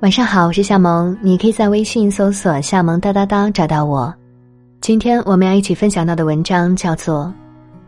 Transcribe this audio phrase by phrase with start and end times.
[0.00, 4.12] 晚上好，我是夏萌，你可以在微信搜索“夏萌哒哒哒”找到我。
[4.80, 7.26] 今天我们要一起分享到的文章叫做《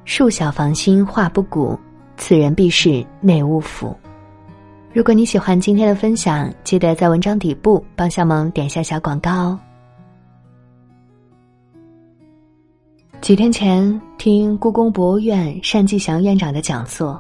[0.05, 1.75] 树小房心画不古，
[2.19, 3.97] 此人必是内务府》。
[4.93, 9.59] 如果你喜欢今天的分享，记得在文章底部帮夏萌点下小广告哦。
[13.23, 17.19] 几天前听故宫博物院单霁翔院长的讲座，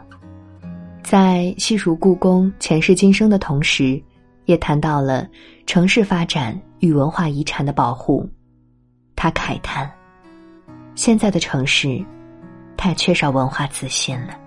[1.02, 3.98] 在细数故宫前世今生的同时。
[4.44, 5.28] 也谈到了
[5.66, 8.28] 城市发展与文化遗产的保护，
[9.14, 9.90] 他慨叹：
[10.94, 12.04] 现在的城市
[12.76, 14.38] 太缺少文化自信了。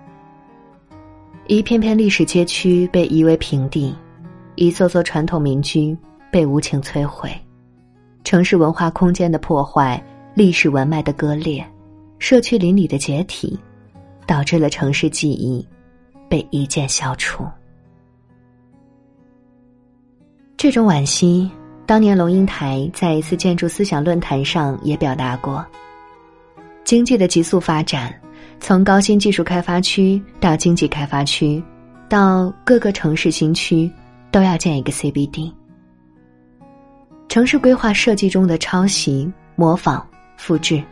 [1.46, 3.94] 一片片历史街区被夷为平地，
[4.56, 5.96] 一座座传统民居
[6.30, 7.30] 被无情摧毁，
[8.24, 10.02] 城市文化空间的破坏、
[10.34, 11.64] 历史文脉的割裂、
[12.18, 13.58] 社区邻里的解体，
[14.26, 15.66] 导致了城市记忆
[16.28, 17.44] 被一键消除。
[20.56, 21.50] 这种惋惜，
[21.84, 25.64] 当年龙应台在一次建筑思想论坛上也表达过。
[26.82, 28.14] 经济的急速发展，
[28.58, 31.62] 从高新技术开发区到经济开发区，
[32.08, 33.90] 到各个城市新区，
[34.30, 35.52] 都要建一个 CBD。
[37.28, 40.82] 城市规划设计中的抄袭、模仿、复制，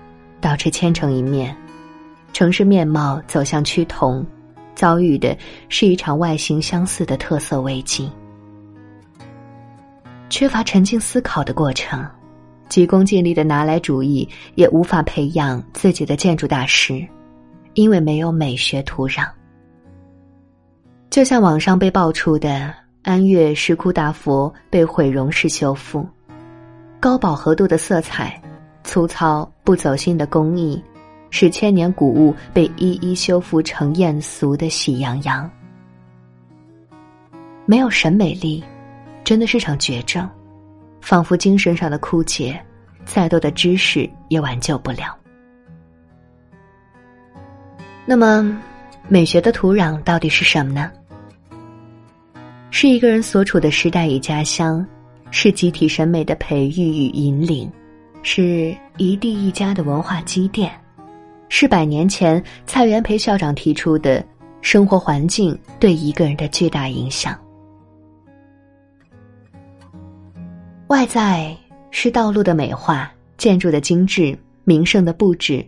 [0.42, 1.56] 导致千城一面，
[2.34, 4.26] 城市面貌走向趋同，
[4.74, 5.34] 遭遇的
[5.70, 8.10] 是一场外形相似的特色危机。
[10.36, 12.04] 缺乏沉静思考的过程，
[12.68, 17.06] 急功近利的拿来主义也无法培养自己的建筑大师，
[17.74, 19.28] 因为没有美学土壤。
[21.08, 22.74] 就像网上被爆出的
[23.04, 26.04] 安岳石窟大佛被毁容式修复，
[26.98, 28.42] 高饱和度的色彩，
[28.82, 30.82] 粗糙不走心的工艺，
[31.30, 35.48] 使千年古物被一一修复成艳俗的喜洋洋。
[37.66, 38.64] 没有审美力。
[39.24, 40.28] 真的是场绝症，
[41.00, 42.62] 仿佛精神上的枯竭，
[43.06, 45.16] 再多的知识也挽救不了。
[48.04, 48.60] 那么，
[49.08, 50.92] 美学的土壤到底是什么呢？
[52.70, 54.86] 是一个人所处的时代与家乡，
[55.30, 57.70] 是集体审美的培育与引领，
[58.22, 60.70] 是一地一家的文化积淀，
[61.48, 64.22] 是百年前蔡元培校长提出的
[64.60, 67.38] 生活环境对一个人的巨大影响。
[70.94, 71.52] 外在
[71.90, 75.66] 是道路的美化、建筑的精致、名胜的布置、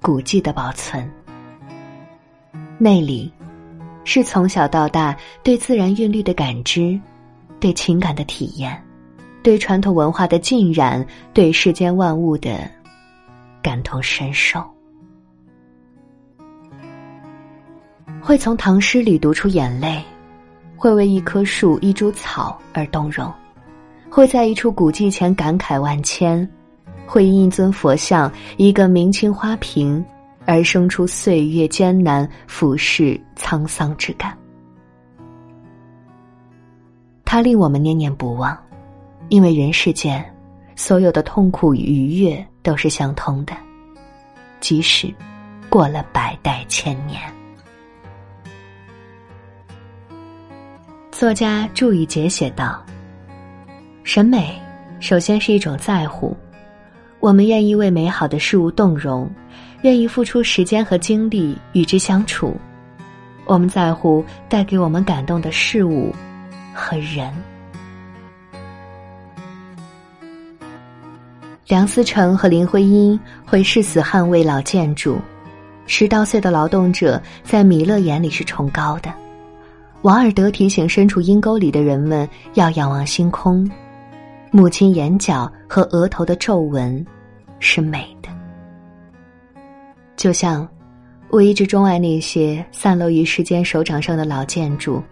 [0.00, 1.02] 古迹的保存；
[2.78, 3.28] 内里
[4.04, 6.96] 是从小到大对自然韵律的感知、
[7.58, 8.80] 对情感的体验、
[9.42, 12.60] 对传统文化的浸染、对世间万物的
[13.60, 14.64] 感同身受。
[18.20, 20.00] 会从唐诗里读出眼泪，
[20.76, 23.28] 会为一棵树、一株草而动容。
[24.10, 26.48] 会在一处古迹前感慨万千，
[27.06, 30.04] 会因一尊佛像、一个明清花瓶
[30.44, 34.36] 而生出岁月艰难、俯视沧桑之感。
[37.24, 38.56] 它令我们念念不忘，
[39.28, 40.24] 因为人世间
[40.74, 43.54] 所有的痛苦与愉悦都是相通的，
[44.58, 45.14] 即使
[45.68, 47.20] 过了百代千年。
[51.12, 52.82] 作家祝宇杰写道。
[54.08, 54.58] 审美，
[55.00, 56.34] 首先是一种在乎。
[57.20, 59.30] 我们愿意为美好的事物动容，
[59.82, 62.56] 愿意付出时间和精力与之相处。
[63.44, 66.10] 我们在乎带给我们感动的事物
[66.72, 67.30] 和人。
[71.66, 75.18] 梁思成和林徽因会誓死捍卫老建筑，
[75.84, 79.12] 十刀碎的劳动者在米勒眼里是崇高的。
[80.00, 83.70] 王尔德提醒身处阴沟里的人们要仰望星空。
[84.50, 87.04] 母亲眼角和额头的皱纹，
[87.58, 88.28] 是美的。
[90.16, 90.66] 就像，
[91.28, 95.02] 我一直钟爱那些散落于世间手掌上的老建筑，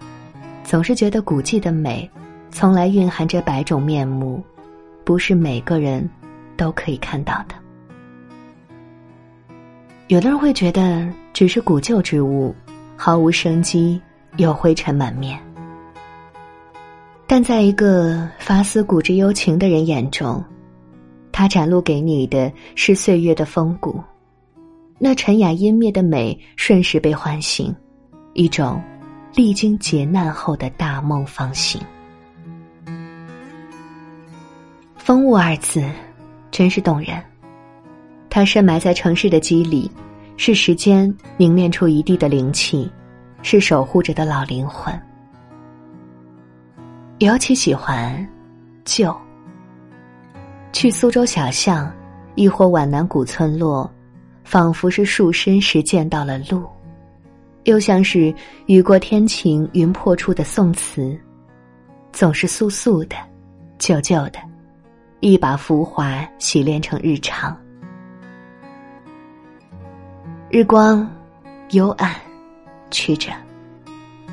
[0.65, 2.11] 总是觉得古迹的美，
[2.51, 4.43] 从来蕴含着百种面目，
[5.05, 6.09] 不是每个人
[6.57, 7.55] 都可以看到的。
[10.09, 12.55] 有的人会觉得，只是古旧之物，
[12.97, 14.01] 毫无生机，
[14.37, 15.39] 又灰尘满面。
[17.29, 20.43] 但在一个发思古之幽情的人眼中，
[21.33, 24.01] 他展露给你的是岁月的风骨，
[24.99, 27.75] 那尘雅湮灭的美瞬时被唤醒，
[28.35, 28.81] 一种
[29.35, 31.81] 历经劫难后的大梦方醒。
[34.97, 35.85] 风物二字，
[36.51, 37.23] 真是动人。
[38.31, 39.91] 它深埋在城市的肌理，
[40.37, 42.89] 是时间凝练出一地的灵气，
[43.43, 44.97] 是守护着的老灵魂。
[47.19, 48.27] 尤其喜欢
[48.85, 49.15] 旧。
[50.71, 51.91] 去苏州小巷，
[52.35, 53.91] 亦或皖南古村落，
[54.45, 56.67] 仿佛是树身时见到了路，
[57.65, 58.35] 又像是
[58.67, 61.19] 雨过天晴云破处的宋词，
[62.13, 63.17] 总是素素的、
[63.79, 64.39] 旧旧的，
[65.21, 67.57] 一把浮华洗炼成日常。
[70.51, 71.11] 日光
[71.71, 72.15] 幽暗
[72.91, 73.33] 曲折，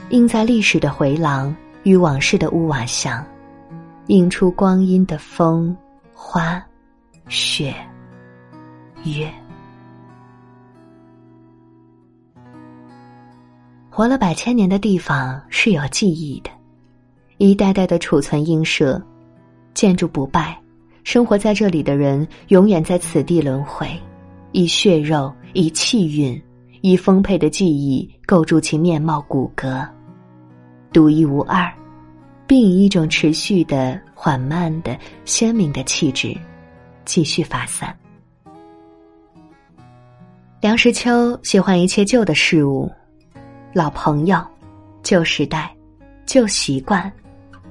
[0.09, 3.25] 映在历史的回廊与往事的屋瓦上，
[4.07, 5.75] 映出光阴的风。
[6.15, 6.63] 花，
[7.27, 7.73] 雪，
[9.03, 9.29] 月，
[13.89, 16.49] 活了百千年的地方是有记忆的，
[17.37, 19.01] 一代代的储存映射，
[19.73, 20.57] 建筑不败，
[21.03, 23.87] 生活在这里的人永远在此地轮回，
[24.53, 26.41] 以血肉，以气韵，
[26.81, 29.85] 以丰沛的记忆构筑其面貌骨骼，
[30.93, 31.69] 独一无二。
[32.45, 34.95] 并以一种持续的、缓慢的、
[35.25, 36.37] 鲜明的气质，
[37.05, 37.97] 继续发散。
[40.61, 42.91] 梁实秋喜欢一切旧的事物，
[43.73, 44.45] 老朋友、
[45.01, 45.73] 旧时代、
[46.25, 47.11] 旧习惯、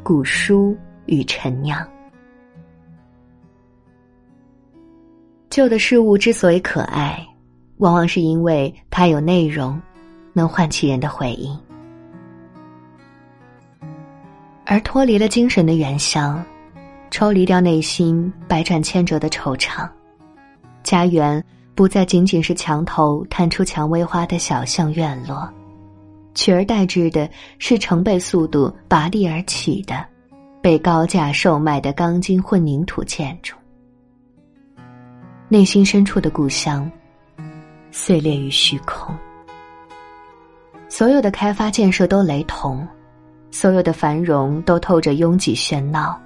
[0.03, 0.77] 古书
[1.07, 1.87] 与陈酿。
[5.51, 7.25] 旧的事物之所以可爱，
[7.77, 9.81] 往往是因为它有内容，
[10.33, 11.57] 能唤起人的回忆。
[14.64, 16.43] 而脱离了精神的原乡，
[17.11, 19.88] 抽离掉内心百转千折的惆怅，
[20.82, 21.43] 家园
[21.75, 25.49] 不再仅仅是墙头探出蔷薇花的小巷院落，
[26.35, 27.29] 取而代之的
[27.59, 30.05] 是成倍速度拔地而起的、
[30.62, 33.56] 被高价售卖的钢筋混凝土建筑。
[35.49, 36.91] 内心深处的故乡，
[37.91, 39.15] 碎裂于虚空。
[40.88, 42.87] 所有的开发建设都雷同。
[43.53, 46.19] 所有的繁荣都透着拥挤喧闹，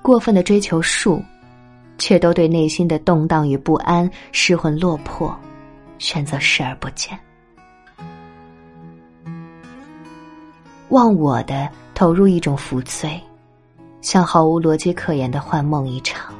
[0.00, 1.22] 过分的追求数，
[1.98, 5.38] 却都对内心的动荡与不安、失魂落魄，
[5.98, 7.16] 选择视而不见。
[10.88, 13.20] 忘我的投入一种负罪，
[14.00, 16.34] 像毫无逻辑可言的幻梦一场。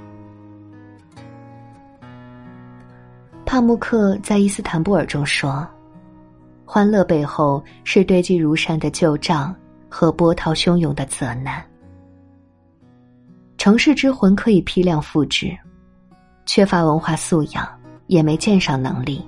[3.45, 5.69] 帕慕克在《伊斯坦布尔》中说
[6.65, 9.55] ：“欢乐背后是堆积如山的旧账。”
[9.91, 11.63] 和波涛汹涌的责难，
[13.59, 15.55] 城市之魂可以批量复制，
[16.47, 17.69] 缺乏文化素养，
[18.07, 19.27] 也没鉴赏能力，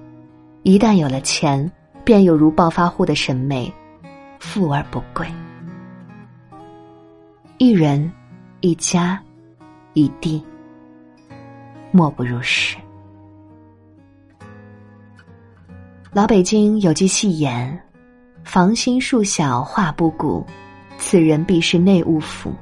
[0.62, 1.70] 一旦有了钱，
[2.04, 3.70] 便有如暴发户的审美，
[4.38, 5.26] 富而不贵。
[7.58, 8.10] 一人，
[8.60, 9.20] 一家，
[9.94, 10.42] 一地，
[11.90, 12.76] 莫不如是。
[16.12, 17.82] 老北京有句戏言。
[18.44, 20.44] 房心树小画不古，
[20.98, 22.52] 此人必是内务府。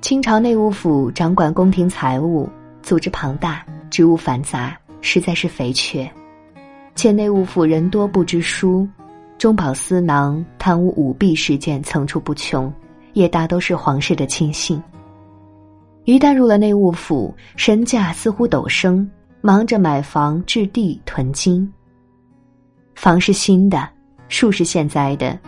[0.00, 2.48] 清朝内务府掌管宫廷财务，
[2.82, 6.10] 组织庞大，职务繁杂，实在是肥缺。
[6.94, 8.88] 且内务府人多不知书，
[9.38, 12.72] 中饱私囊、贪污舞弊事件层出不穷，
[13.12, 14.82] 也大都是皇室的亲信。
[16.04, 19.10] 一旦入了内务府，身价似乎陡升，
[19.40, 21.70] 忙着买房置地囤金。
[22.94, 23.88] 房是新的，
[24.28, 25.38] 树是现在的，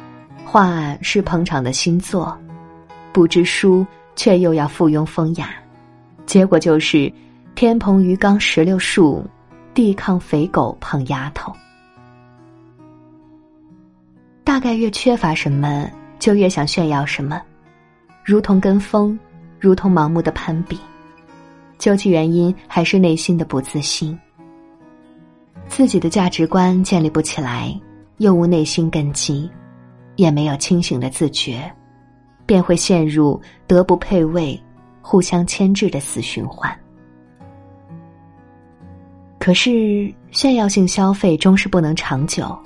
[0.44, 2.36] 画是捧场的新作，
[3.12, 5.50] 不知书却又要附庸风雅，
[6.26, 7.12] 结果就是
[7.54, 9.24] 天棚鱼缸石榴树，
[9.72, 11.52] 地炕肥狗捧丫头。
[14.44, 15.88] 大概越缺乏什么，
[16.18, 17.40] 就越想炫耀什么，
[18.24, 19.18] 如同跟风，
[19.58, 20.78] 如同盲目的攀比，
[21.78, 24.18] 究其原因，还是内心的不自信。
[25.68, 27.78] 自己的价值观建立不起来，
[28.18, 29.50] 又无内心根基，
[30.16, 31.70] 也没有清醒的自觉，
[32.46, 34.58] 便会陷入德不配位、
[35.02, 36.74] 互相牵制的死循环。
[39.38, 42.56] 可是炫耀性消费终是不能长久。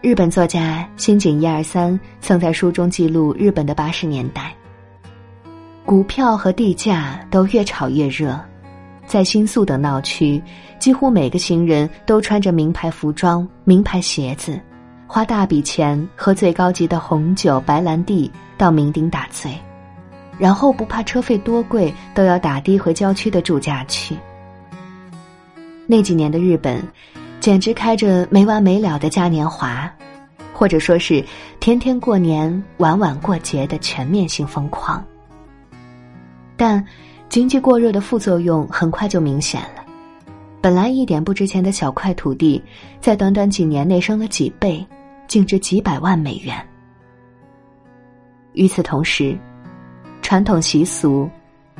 [0.00, 4.52] 日本作家新井一二三曾在书中记录日本的八十年代，
[5.86, 8.38] 股票和地价都越炒越热。
[9.12, 10.42] 在新宿等闹区，
[10.78, 14.58] 几乎每个行人都穿着名牌服装、名牌鞋子，
[15.06, 19.52] 花大笔钱喝最高级的红酒、白兰地到酩酊大醉，
[20.38, 24.16] 然后不怕车费多贵，都要打的回郊区的住家去。
[25.86, 26.82] 那几年的日本，
[27.38, 29.92] 简直开着没完没了的嘉年华，
[30.54, 31.22] 或者说是
[31.60, 35.04] 天天过年、晚晚过节的全面性疯狂。
[36.56, 36.82] 但。
[37.32, 39.82] 经济过热的副作用很快就明显了，
[40.60, 42.62] 本来一点不值钱的小块土地，
[43.00, 44.86] 在短短几年内升了几倍，
[45.26, 46.54] 净值几百万美元。
[48.52, 49.34] 与此同时，
[50.20, 51.26] 传统习俗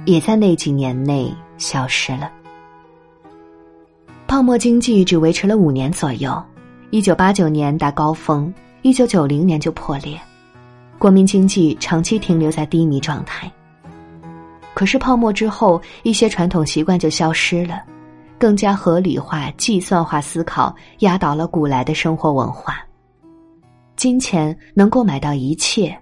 [0.06, 2.32] 也在那几年内消失了。
[4.26, 6.42] 泡沫经济只维持了五年左右，
[6.88, 10.18] 一九八九年达高峰，一九九零年就破裂，
[10.98, 13.52] 国民经济长期停留在低迷状态。
[14.82, 17.84] 可是泡沫之后，一些传统习惯就消失了，
[18.36, 22.84] 更加合理化、计算化思考压倒了古来的生活文化。
[23.94, 25.96] 金钱能够买到一切，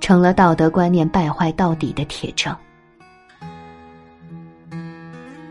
[0.00, 2.56] 成了道德观念败坏到底的铁证。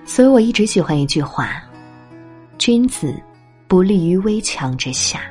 [0.03, 1.61] 所以我一直喜欢一句话
[2.57, 3.13] ：“君子
[3.67, 5.21] 不立于危墙之下。”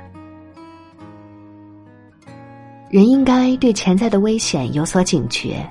[2.90, 5.68] 人应该对潜在的危险有所警觉。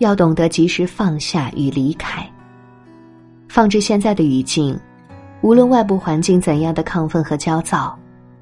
[0.00, 2.26] 要懂得及时放下与离开。
[3.48, 4.78] 放置现在的语境，
[5.42, 7.98] 无论外部环境怎样的亢奋和焦躁，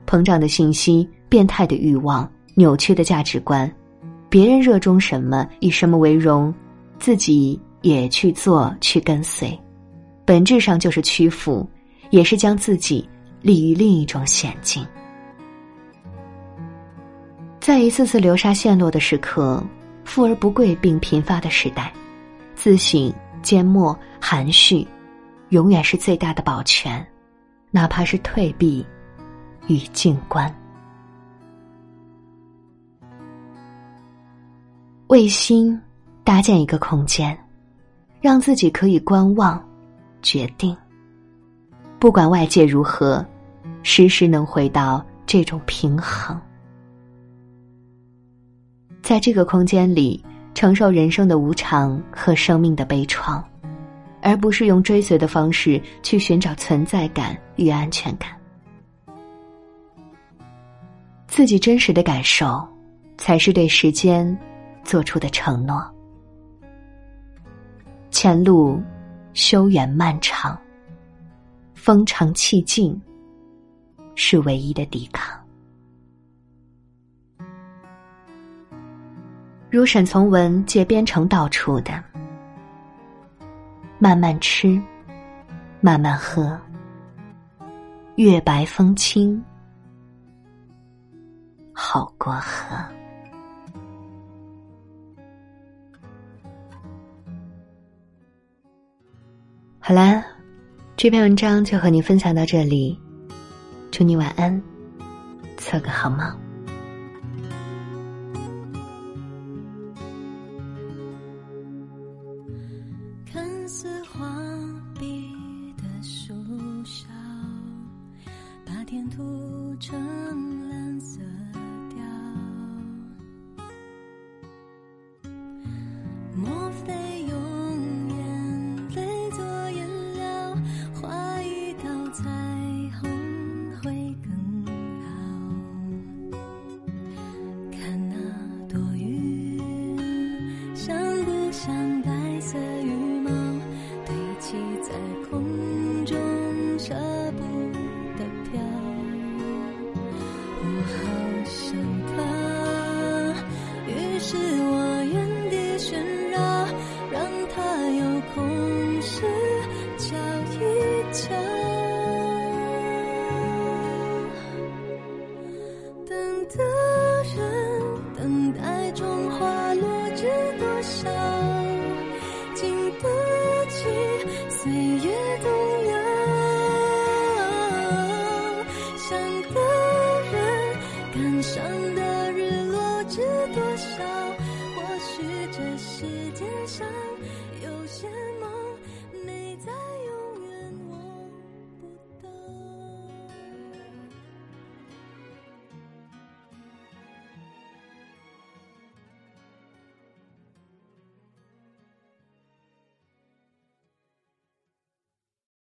[0.07, 3.71] 膨胀的信息、变态的欲望、扭曲的价值观，
[4.29, 6.55] 别人热衷什么，以什么为荣，
[7.01, 9.59] 自己也去做去跟随，
[10.25, 11.69] 本质上就是屈服，
[12.11, 13.09] 也是将自己
[13.43, 14.87] 立于另一种险境。
[17.59, 19.61] 在一次次流沙陷落的时刻。
[20.09, 21.93] 富而不贵并贫乏的时代，
[22.55, 23.13] 自省、
[23.43, 24.89] 缄默、含蓄，
[25.51, 27.07] 永远是最大的保全，
[27.71, 28.85] 哪怕是退避
[29.67, 30.53] 与静观。
[35.09, 35.79] 为心
[36.25, 37.39] 搭建一个空间，
[38.19, 39.63] 让自己可以观望、
[40.23, 40.75] 决定。
[41.99, 43.25] 不管外界如何，
[43.83, 46.41] 时时能回到这种平衡。
[49.09, 50.23] 在这个空间里，
[50.53, 53.43] 承受人生的无常和生命的悲怆，
[54.21, 58.29] 而不是用追随的方式去寻找存在感与安全感。
[61.27, 62.69] 自己真实的感受，
[63.17, 64.39] 才是对时间
[64.85, 65.83] 做出的承诺。
[68.11, 68.79] 前路
[69.33, 70.55] 修远漫长，
[71.73, 73.01] 风长气静，
[74.15, 75.38] 是唯一的抵抗。
[79.71, 81.93] 如沈从文借编程道出的
[84.01, 84.81] ：“慢慢吃，
[85.81, 86.59] 慢慢喝，
[88.17, 89.45] 月白风清，
[91.73, 92.77] 好过河。”
[99.79, 100.25] 好啦，
[100.97, 102.99] 这篇文章就和你分享到这里，
[103.91, 104.63] 祝你晚安，
[105.59, 106.48] 做个好梦。